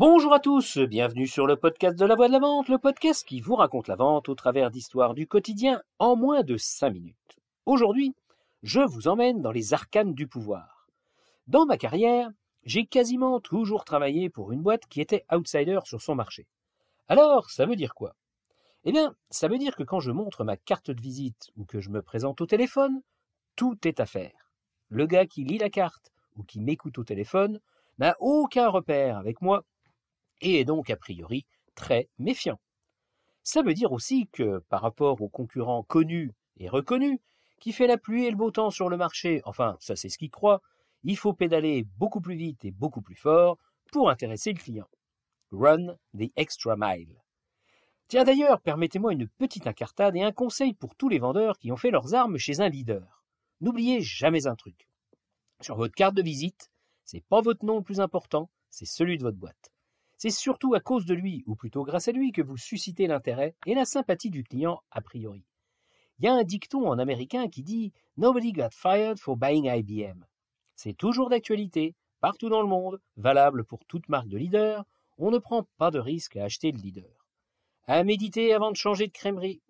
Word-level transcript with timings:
Bonjour 0.00 0.32
à 0.32 0.40
tous, 0.40 0.78
bienvenue 0.78 1.26
sur 1.26 1.46
le 1.46 1.56
podcast 1.56 1.94
de 1.98 2.06
la 2.06 2.14
voix 2.14 2.28
de 2.28 2.32
la 2.32 2.38
vente, 2.38 2.70
le 2.70 2.78
podcast 2.78 3.22
qui 3.22 3.42
vous 3.42 3.54
raconte 3.54 3.86
la 3.86 3.96
vente 3.96 4.30
au 4.30 4.34
travers 4.34 4.70
d'histoires 4.70 5.12
du 5.12 5.26
quotidien 5.26 5.82
en 5.98 6.16
moins 6.16 6.42
de 6.42 6.56
5 6.56 6.88
minutes. 6.88 7.38
Aujourd'hui, 7.66 8.14
je 8.62 8.80
vous 8.80 9.08
emmène 9.08 9.42
dans 9.42 9.52
les 9.52 9.74
arcanes 9.74 10.14
du 10.14 10.26
pouvoir. 10.26 10.88
Dans 11.48 11.66
ma 11.66 11.76
carrière, 11.76 12.30
j'ai 12.64 12.86
quasiment 12.86 13.40
toujours 13.40 13.84
travaillé 13.84 14.30
pour 14.30 14.52
une 14.52 14.62
boîte 14.62 14.86
qui 14.86 15.02
était 15.02 15.26
outsider 15.30 15.80
sur 15.84 16.00
son 16.00 16.14
marché. 16.14 16.46
Alors, 17.06 17.50
ça 17.50 17.66
veut 17.66 17.76
dire 17.76 17.92
quoi? 17.92 18.16
Eh 18.84 18.92
bien, 18.92 19.14
ça 19.28 19.48
veut 19.48 19.58
dire 19.58 19.76
que 19.76 19.82
quand 19.82 20.00
je 20.00 20.12
montre 20.12 20.44
ma 20.44 20.56
carte 20.56 20.90
de 20.90 21.02
visite 21.02 21.50
ou 21.58 21.66
que 21.66 21.80
je 21.80 21.90
me 21.90 22.00
présente 22.00 22.40
au 22.40 22.46
téléphone, 22.46 23.02
tout 23.54 23.76
est 23.86 24.00
à 24.00 24.06
faire. 24.06 24.50
Le 24.88 25.04
gars 25.04 25.26
qui 25.26 25.44
lit 25.44 25.58
la 25.58 25.68
carte 25.68 26.10
ou 26.36 26.42
qui 26.42 26.58
m'écoute 26.58 26.96
au 26.96 27.04
téléphone 27.04 27.60
n'a 27.98 28.16
aucun 28.18 28.70
repère 28.70 29.18
avec 29.18 29.42
moi 29.42 29.62
et 30.40 30.60
est 30.60 30.64
donc 30.64 30.90
a 30.90 30.96
priori 30.96 31.46
très 31.74 32.08
méfiant. 32.18 32.60
Ça 33.42 33.62
veut 33.62 33.74
dire 33.74 33.92
aussi 33.92 34.28
que 34.32 34.58
par 34.68 34.82
rapport 34.82 35.20
aux 35.20 35.28
concurrents 35.28 35.82
connus 35.82 36.32
et 36.58 36.68
reconnus, 36.68 37.18
qui 37.58 37.72
fait 37.72 37.86
la 37.86 37.98
pluie 37.98 38.26
et 38.26 38.30
le 38.30 38.36
beau 38.36 38.50
temps 38.50 38.70
sur 38.70 38.88
le 38.88 38.96
marché, 38.96 39.42
enfin 39.44 39.76
ça 39.80 39.96
c'est 39.96 40.08
ce 40.08 40.18
qu'il 40.18 40.30
croit, 40.30 40.60
il 41.04 41.16
faut 41.16 41.32
pédaler 41.32 41.84
beaucoup 41.98 42.20
plus 42.20 42.36
vite 42.36 42.64
et 42.64 42.70
beaucoup 42.70 43.02
plus 43.02 43.16
fort 43.16 43.58
pour 43.92 44.10
intéresser 44.10 44.52
le 44.52 44.58
client. 44.58 44.88
Run 45.52 45.96
the 46.16 46.30
extra 46.36 46.76
mile. 46.76 47.16
Tiens 48.08 48.24
d'ailleurs, 48.24 48.60
permettez-moi 48.60 49.12
une 49.12 49.28
petite 49.28 49.66
incartade 49.66 50.16
et 50.16 50.22
un 50.22 50.32
conseil 50.32 50.74
pour 50.74 50.96
tous 50.96 51.08
les 51.08 51.18
vendeurs 51.18 51.58
qui 51.58 51.70
ont 51.70 51.76
fait 51.76 51.90
leurs 51.90 52.14
armes 52.14 52.38
chez 52.38 52.60
un 52.60 52.68
leader. 52.68 53.24
N'oubliez 53.60 54.00
jamais 54.00 54.46
un 54.46 54.56
truc. 54.56 54.88
Sur 55.60 55.76
votre 55.76 55.94
carte 55.94 56.14
de 56.14 56.22
visite, 56.22 56.70
c'est 57.04 57.24
pas 57.28 57.40
votre 57.40 57.64
nom 57.64 57.76
le 57.76 57.82
plus 57.82 58.00
important, 58.00 58.50
c'est 58.70 58.86
celui 58.86 59.18
de 59.18 59.22
votre 59.22 59.36
boîte. 59.36 59.70
C'est 60.22 60.28
surtout 60.28 60.74
à 60.74 60.80
cause 60.80 61.06
de 61.06 61.14
lui, 61.14 61.42
ou 61.46 61.56
plutôt 61.56 61.82
grâce 61.82 62.08
à 62.08 62.12
lui, 62.12 62.30
que 62.30 62.42
vous 62.42 62.58
suscitez 62.58 63.06
l'intérêt 63.06 63.56
et 63.64 63.74
la 63.74 63.86
sympathie 63.86 64.28
du 64.28 64.44
client 64.44 64.82
a 64.90 65.00
priori. 65.00 65.46
Il 66.18 66.26
y 66.26 66.28
a 66.28 66.34
un 66.34 66.44
dicton 66.44 66.86
en 66.86 66.98
américain 66.98 67.48
qui 67.48 67.62
dit 67.62 67.94
Nobody 68.18 68.52
got 68.52 68.68
fired 68.70 69.18
for 69.18 69.38
buying 69.38 69.64
IBM. 69.64 70.26
C'est 70.76 70.92
toujours 70.92 71.30
d'actualité, 71.30 71.94
partout 72.20 72.50
dans 72.50 72.60
le 72.60 72.68
monde, 72.68 73.00
valable 73.16 73.64
pour 73.64 73.86
toute 73.86 74.10
marque 74.10 74.28
de 74.28 74.36
leader, 74.36 74.84
on 75.16 75.30
ne 75.30 75.38
prend 75.38 75.66
pas 75.78 75.90
de 75.90 75.98
risque 75.98 76.36
à 76.36 76.44
acheter 76.44 76.70
le 76.70 76.78
leader. 76.78 77.26
À 77.86 78.04
méditer 78.04 78.52
avant 78.52 78.72
de 78.72 78.76
changer 78.76 79.06
de 79.06 79.12
crèmerie. 79.12 79.62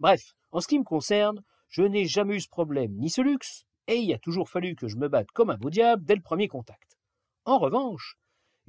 Bref, 0.00 0.32
en 0.52 0.60
ce 0.60 0.68
qui 0.68 0.78
me 0.78 0.84
concerne, 0.84 1.44
je 1.68 1.82
n'ai 1.82 2.06
jamais 2.06 2.36
eu 2.36 2.40
ce 2.40 2.48
problème 2.48 2.94
ni 2.94 3.10
ce 3.10 3.20
luxe, 3.20 3.66
et 3.88 3.96
il 3.96 4.14
a 4.14 4.18
toujours 4.18 4.48
fallu 4.48 4.74
que 4.74 4.88
je 4.88 4.96
me 4.96 5.08
batte 5.08 5.32
comme 5.32 5.50
un 5.50 5.58
beau 5.58 5.68
diable 5.68 6.02
dès 6.06 6.14
le 6.14 6.22
premier 6.22 6.48
contact. 6.48 6.96
En 7.44 7.58
revanche, 7.58 8.16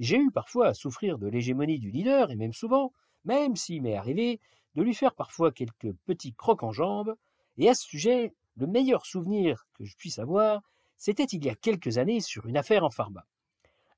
j'ai 0.00 0.16
eu 0.16 0.30
parfois 0.30 0.68
à 0.68 0.74
souffrir 0.74 1.18
de 1.18 1.28
l'hégémonie 1.28 1.78
du 1.78 1.90
leader, 1.90 2.30
et 2.30 2.36
même 2.36 2.52
souvent, 2.52 2.92
même 3.24 3.56
s'il 3.56 3.82
m'est 3.82 3.96
arrivé, 3.96 4.40
de 4.74 4.82
lui 4.82 4.94
faire 4.94 5.14
parfois 5.14 5.52
quelques 5.52 5.92
petits 6.04 6.34
crocs 6.34 6.62
en 6.62 6.72
jambes, 6.72 7.14
et 7.58 7.68
à 7.68 7.74
ce 7.74 7.86
sujet, 7.86 8.34
le 8.56 8.66
meilleur 8.66 9.06
souvenir 9.06 9.66
que 9.74 9.84
je 9.84 9.96
puisse 9.96 10.18
avoir, 10.18 10.62
c'était 10.96 11.24
il 11.24 11.44
y 11.44 11.50
a 11.50 11.54
quelques 11.54 11.98
années 11.98 12.20
sur 12.20 12.46
une 12.46 12.56
affaire 12.56 12.84
en 12.84 12.90
pharma. 12.90 13.26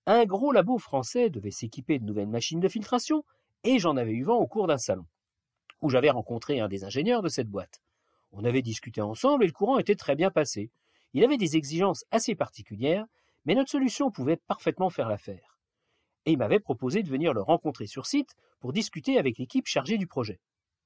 Un 0.07 0.25
gros 0.25 0.53
labo 0.53 0.79
français 0.79 1.31
devait 1.31 1.51
s'équiper 1.51 1.99
de 1.99 2.05
nouvelles 2.05 2.29
machines 2.29 2.61
de 2.61 2.69
filtration, 2.69 3.25
et 3.65 3.79
j'en 3.79 3.97
avais 3.97 4.13
eu 4.13 4.23
vent 4.23 4.37
au 4.37 4.47
cours 4.47 4.67
d'un 4.67 4.79
salon, 4.79 5.07
où 5.81 5.89
j'avais 5.89 6.11
rencontré 6.11 6.61
un 6.61 6.69
des 6.69 6.85
ingénieurs 6.85 7.23
de 7.23 7.29
cette 7.29 7.49
boîte. 7.49 7.81
On 8.33 8.45
avait 8.45 8.63
discuté 8.63 9.01
ensemble 9.01 9.45
et 9.45 9.47
le 9.47 9.53
courant 9.53 9.79
était 9.79 9.95
très 9.95 10.15
bien 10.15 10.31
passé. 10.31 10.71
Il 11.15 11.25
avait 11.25 11.39
des 11.39 11.57
exigences 11.57 12.05
assez 12.11 12.35
particulières, 12.35 13.07
mais 13.45 13.55
notre 13.55 13.71
solution 13.71 14.11
pouvait 14.11 14.37
parfaitement 14.37 14.91
faire 14.91 15.09
l'affaire. 15.09 15.56
Et 16.27 16.33
il 16.33 16.39
m'avait 16.39 16.61
proposé 16.61 17.03
de 17.03 17.09
venir 17.09 17.33
le 17.33 17.41
rencontrer 17.41 17.87
sur 17.87 18.07
site 18.07 18.35
pour 18.61 18.73
discuter 18.73 19.19
avec 19.19 19.39
l'équipe 19.39 19.67
chargée 19.67 19.97
du 19.97 20.07
projet. 20.07 20.41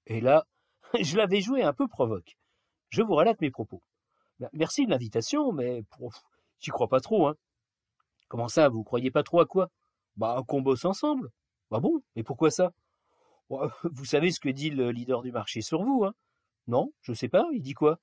Et 0.07 0.21
là, 0.21 0.47
je 1.01 1.17
l'avais 1.17 1.41
joué 1.41 1.63
un 1.63 1.73
peu 1.73 1.89
provoque. 1.89 2.37
Je 2.91 3.03
vous 3.03 3.15
relate 3.15 3.41
mes 3.41 3.51
propos. 3.51 3.83
Ben, 4.39 4.49
merci 4.53 4.85
de 4.85 4.91
l'invitation, 4.91 5.53
mais 5.53 5.83
j'y 6.61 6.71
crois 6.71 6.89
pas 6.89 7.01
trop, 7.01 7.27
hein. 7.27 7.37
Comment 8.29 8.49
ça, 8.49 8.69
vous 8.69 8.85
croyez 8.85 9.11
pas 9.11 9.23
trop 9.23 9.41
à 9.41 9.47
quoi? 9.47 9.71
Bah, 10.17 10.43
qu'on 10.47 10.63
bosse 10.63 10.85
ensemble. 10.85 11.31
Bah 11.71 11.81
bon, 11.81 12.03
mais 12.15 12.23
pourquoi 12.23 12.51
ça? 12.51 12.73
Vous 13.83 14.05
savez 14.05 14.31
ce 14.31 14.39
que 14.39 14.49
dit 14.49 14.71
le 14.71 14.93
leader 14.93 15.23
du 15.23 15.33
marché 15.33 15.61
sur 15.61 15.83
vous, 15.83 16.05
hein? 16.05 16.15
Non, 16.69 16.93
je 17.01 17.13
sais 17.13 17.29
pas, 17.29 17.49
il 17.53 17.63
dit 17.63 17.75
quoi? 17.75 17.99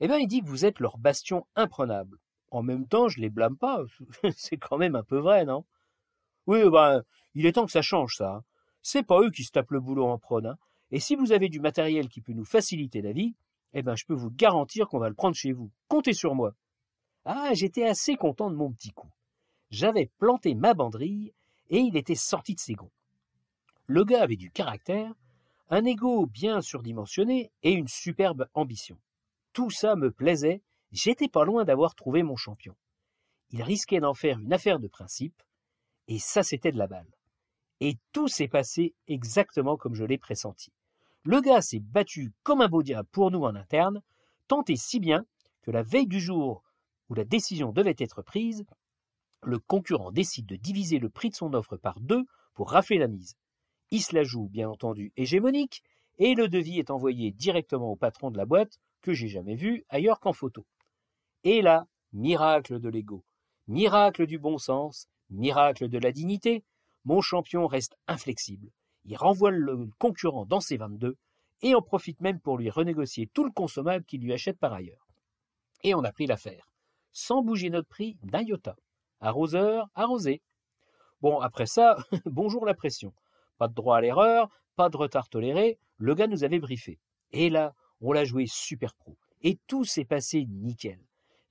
Eh 0.00 0.08
bien, 0.08 0.16
il 0.18 0.26
dit 0.26 0.40
que 0.40 0.48
vous 0.48 0.64
êtes 0.64 0.80
leur 0.80 0.96
bastion 0.96 1.46
imprenable. 1.54 2.18
En 2.50 2.62
même 2.62 2.86
temps, 2.86 3.08
je 3.08 3.20
les 3.20 3.30
blâme 3.30 3.56
pas, 3.58 3.82
c'est 4.36 4.56
quand 4.56 4.78
même 4.78 4.96
un 4.96 5.02
peu 5.02 5.18
vrai, 5.18 5.44
non? 5.44 5.64
Oui, 6.46 6.68
ben, 6.70 7.02
il 7.34 7.46
est 7.46 7.52
temps 7.52 7.66
que 7.66 7.72
ça 7.72 7.82
change, 7.82 8.16
ça. 8.16 8.36
Hein. 8.36 8.44
C'est 8.82 9.02
pas 9.02 9.20
eux 9.20 9.30
qui 9.30 9.44
se 9.44 9.50
tapent 9.50 9.70
le 9.70 9.80
boulot 9.80 10.06
en 10.06 10.18
prône, 10.18 10.46
hein. 10.46 10.58
Et 10.90 11.00
si 11.00 11.16
vous 11.16 11.32
avez 11.32 11.48
du 11.48 11.58
matériel 11.58 12.08
qui 12.08 12.20
peut 12.20 12.34
nous 12.34 12.44
faciliter 12.44 13.02
la 13.02 13.12
vie, 13.12 13.34
eh 13.72 13.82
ben 13.82 13.96
je 13.96 14.04
peux 14.04 14.14
vous 14.14 14.30
garantir 14.30 14.88
qu'on 14.88 15.00
va 15.00 15.08
le 15.08 15.14
prendre 15.14 15.34
chez 15.34 15.52
vous. 15.52 15.70
Comptez 15.88 16.12
sur 16.12 16.34
moi. 16.34 16.54
Ah, 17.24 17.50
j'étais 17.52 17.84
assez 17.84 18.16
content 18.16 18.50
de 18.50 18.54
mon 18.54 18.70
petit 18.70 18.92
coup. 18.92 19.10
J'avais 19.70 20.10
planté 20.18 20.54
ma 20.54 20.74
banderille 20.74 21.32
et 21.70 21.78
il 21.78 21.96
était 21.96 22.14
sorti 22.14 22.54
de 22.54 22.60
ses 22.60 22.74
gonds. 22.74 22.92
Le 23.86 24.04
gars 24.04 24.22
avait 24.22 24.36
du 24.36 24.50
caractère, 24.50 25.12
un 25.68 25.84
ego 25.84 26.26
bien 26.26 26.60
surdimensionné 26.60 27.50
et 27.62 27.72
une 27.72 27.88
superbe 27.88 28.46
ambition. 28.54 28.98
Tout 29.52 29.70
ça 29.70 29.96
me 29.96 30.10
plaisait, 30.10 30.62
j'étais 30.92 31.28
pas 31.28 31.44
loin 31.44 31.64
d'avoir 31.64 31.94
trouvé 31.94 32.22
mon 32.22 32.36
champion. 32.36 32.76
Il 33.50 33.62
risquait 33.62 34.00
d'en 34.00 34.14
faire 34.14 34.38
une 34.38 34.52
affaire 34.52 34.78
de 34.78 34.88
principe, 34.88 35.42
et 36.08 36.18
ça 36.18 36.42
c'était 36.42 36.72
de 36.72 36.78
la 36.78 36.86
balle. 36.86 37.10
Et 37.80 37.96
tout 38.12 38.28
s'est 38.28 38.48
passé 38.48 38.94
exactement 39.08 39.76
comme 39.76 39.94
je 39.94 40.04
l'ai 40.04 40.18
pressenti. 40.18 40.72
Le 41.24 41.40
gars 41.40 41.62
s'est 41.62 41.80
battu 41.80 42.32
comme 42.42 42.60
un 42.60 42.68
beau 42.68 42.82
diable 42.82 43.08
pour 43.10 43.30
nous 43.30 43.44
en 43.44 43.54
interne, 43.54 44.02
tant 44.46 44.64
et 44.68 44.76
si 44.76 45.00
bien 45.00 45.24
que 45.62 45.70
la 45.70 45.82
veille 45.82 46.06
du 46.06 46.20
jour 46.20 46.62
où 47.08 47.14
la 47.14 47.24
décision 47.24 47.72
devait 47.72 47.96
être 47.98 48.22
prise, 48.22 48.64
le 49.42 49.58
concurrent 49.58 50.12
décide 50.12 50.46
de 50.46 50.56
diviser 50.56 50.98
le 50.98 51.10
prix 51.10 51.30
de 51.30 51.34
son 51.34 51.52
offre 51.54 51.76
par 51.76 52.00
deux 52.00 52.24
pour 52.54 52.70
rafler 52.70 52.98
la 52.98 53.08
mise. 53.08 53.36
Il 53.90 54.02
se 54.02 54.14
la 54.14 54.22
joue, 54.22 54.48
bien 54.48 54.68
entendu, 54.68 55.12
hégémonique, 55.16 55.82
et 56.18 56.34
le 56.34 56.48
devis 56.48 56.78
est 56.78 56.90
envoyé 56.90 57.32
directement 57.32 57.90
au 57.90 57.96
patron 57.96 58.30
de 58.30 58.38
la 58.38 58.46
boîte, 58.46 58.78
que 59.02 59.12
j'ai 59.12 59.28
jamais 59.28 59.54
vu 59.54 59.84
ailleurs 59.88 60.20
qu'en 60.20 60.32
photo. 60.32 60.64
Et 61.42 61.60
là, 61.60 61.86
miracle 62.12 62.80
de 62.80 62.88
l'ego, 62.88 63.24
miracle 63.66 64.26
du 64.26 64.38
bon 64.38 64.56
sens, 64.56 65.08
miracle 65.36 65.88
de 65.88 65.98
la 65.98 66.12
dignité, 66.12 66.64
mon 67.04 67.20
champion 67.20 67.66
reste 67.66 67.96
inflexible. 68.06 68.70
Il 69.04 69.16
renvoie 69.16 69.50
le 69.50 69.88
concurrent 69.98 70.46
dans 70.46 70.60
ses 70.60 70.76
22 70.76 71.16
et 71.62 71.74
en 71.74 71.82
profite 71.82 72.20
même 72.20 72.40
pour 72.40 72.58
lui 72.58 72.70
renégocier 72.70 73.28
tout 73.32 73.44
le 73.44 73.50
consommable 73.50 74.04
qu'il 74.04 74.22
lui 74.22 74.32
achète 74.32 74.58
par 74.58 74.72
ailleurs. 74.72 75.06
Et 75.82 75.94
on 75.94 76.04
a 76.04 76.12
pris 76.12 76.26
l'affaire, 76.26 76.70
sans 77.12 77.42
bouger 77.42 77.70
notre 77.70 77.88
prix 77.88 78.16
d'un 78.22 78.42
iota. 78.42 78.76
Arroseur, 79.20 79.88
arrosé. 79.94 80.42
Bon, 81.20 81.40
après 81.40 81.66
ça, 81.66 81.96
bonjour 82.26 82.66
la 82.66 82.74
pression. 82.74 83.14
Pas 83.58 83.68
de 83.68 83.74
droit 83.74 83.98
à 83.98 84.00
l'erreur, 84.00 84.48
pas 84.76 84.88
de 84.88 84.96
retard 84.96 85.28
toléré, 85.28 85.78
le 85.96 86.14
gars 86.14 86.26
nous 86.26 86.44
avait 86.44 86.58
briefé. 86.58 86.98
Et 87.32 87.50
là, 87.50 87.74
on 88.00 88.12
l'a 88.12 88.24
joué 88.24 88.46
super 88.46 88.94
pro. 88.94 89.16
Et 89.42 89.58
tout 89.66 89.84
s'est 89.84 90.04
passé 90.04 90.46
nickel. 90.48 91.00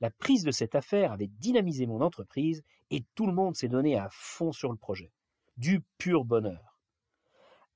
La 0.04 0.12
prise 0.12 0.44
de 0.44 0.52
cette 0.52 0.76
affaire 0.76 1.14
avait 1.14 1.30
dynamisé 1.30 1.86
mon 1.86 2.02
entreprise 2.02 2.62
et 2.92 3.06
tout 3.16 3.26
le 3.26 3.32
monde 3.32 3.56
s'est 3.56 3.70
donné 3.70 3.98
à 3.98 4.10
fond 4.12 4.52
sur 4.52 4.70
le 4.70 4.78
projet. 4.78 5.14
Du 5.56 5.80
pur 5.98 6.26
bonheur. 6.26 6.78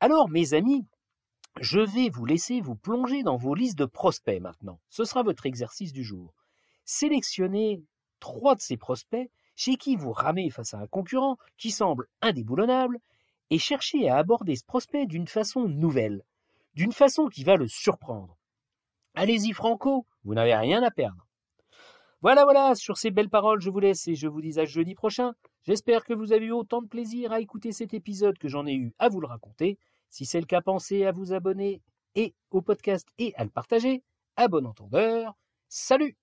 Alors, 0.02 0.28
mes 0.28 0.54
amis, 0.54 0.86
je 1.62 1.80
vais 1.80 2.10
vous 2.10 2.26
laisser 2.26 2.60
vous 2.60 2.76
plonger 2.76 3.24
dans 3.24 3.38
vos 3.38 3.56
listes 3.56 3.78
de 3.78 3.86
prospects 3.86 4.42
maintenant. 4.42 4.82
Ce 4.90 5.06
sera 5.06 5.24
votre 5.24 5.46
exercice 5.46 5.94
du 5.94 6.04
jour. 6.04 6.34
Sélectionnez 6.84 7.82
trois 8.20 8.56
de 8.56 8.62
ces 8.62 8.76
prospects 8.76 9.32
chez 9.56 9.78
qui 9.78 9.96
vous 9.96 10.12
ramez 10.12 10.50
face 10.50 10.74
à 10.74 10.80
un 10.80 10.88
concurrent 10.88 11.38
qui 11.58 11.72
semble 11.72 12.10
indéboulonnable 12.22 13.00
et 13.52 13.58
cherchez 13.58 14.10
à 14.10 14.18
aborder 14.18 14.57
ce 14.57 14.66
prospect 14.66 15.06
d'une 15.06 15.30
façon 15.30 15.69
nouvelle, 15.69 16.24
d'une 16.74 16.92
façon 16.92 17.28
qui 17.28 17.46
va 17.46 17.56
le 17.56 17.69
surprendre. 17.69 18.36
Allez-y 19.13 19.54
franco, 19.54 20.06
vous 20.25 20.34
n'avez 20.34 20.54
rien 20.54 20.84
à 20.84 20.92
perdre. 20.92 21.26
Voilà, 22.27 22.44
voilà, 22.44 22.75
sur 22.75 22.97
ces 22.97 23.09
belles 23.09 23.29
paroles, 23.29 23.62
je 23.62 23.69
vous 23.69 23.79
laisse 23.79 24.06
et 24.09 24.15
je 24.15 24.27
vous 24.27 24.41
dis 24.41 24.59
à 24.59 24.65
jeudi 24.65 24.95
prochain. 24.95 25.33
J'espère 25.63 26.03
que 26.03 26.13
vous 26.13 26.33
avez 26.33 26.47
eu 26.47 26.51
autant 26.51 26.81
de 26.81 26.88
plaisir 26.89 27.31
à 27.31 27.39
écouter 27.39 27.71
cet 27.71 27.94
épisode 27.94 28.38
que 28.38 28.50
j'en 28.50 28.68
ai 28.68 28.74
eu 28.74 28.94
à 29.00 29.07
vous 29.07 29.21
le 29.21 29.27
raconter. 29.27 29.79
Si 30.09 30.25
c'est 30.25 30.41
le 30.41 30.45
cas, 30.45 30.59
pensez 30.59 31.06
à 31.06 31.13
vous 31.13 31.31
abonner 31.31 31.81
et 32.15 32.35
au 32.51 32.62
podcast 32.62 33.07
et 33.18 33.33
à 33.38 33.45
le 33.45 33.50
partager. 33.50 34.03
À 34.35 34.50
bon 34.50 34.68
entendeur. 34.68 35.38
Salut 35.69 36.18